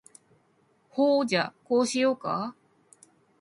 [0.89, 2.55] ほーじゃ、こうしようか？